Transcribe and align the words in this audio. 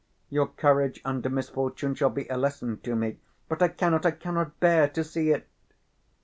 Your 0.31 0.47
courage 0.47 0.99
under 1.05 1.29
misfortune 1.29 1.93
shall 1.93 2.09
be 2.09 2.27
a 2.27 2.35
lesson 2.35 2.79
to 2.79 2.95
me, 2.95 3.19
but 3.47 3.61
I 3.61 3.67
cannot, 3.67 4.03
I 4.03 4.09
cannot 4.09 4.59
bear 4.59 4.87
to 4.89 5.03
see 5.03 5.29
it." 5.29 5.47